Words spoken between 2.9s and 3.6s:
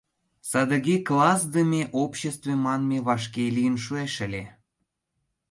вашке